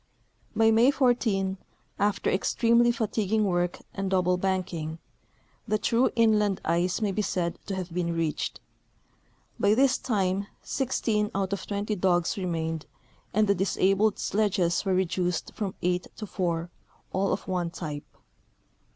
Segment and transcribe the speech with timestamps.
[0.55, 1.59] By May 14,
[1.99, 4.97] after extremely fatiguing work and double banking,
[5.67, 8.59] the true inland ice may be said to have been reached.
[9.59, 12.87] By this time 16 out of 20 dogs remained
[13.31, 16.71] and the disabled sledges were reduced from eight to four,
[17.13, 18.01] all of one t3q)e.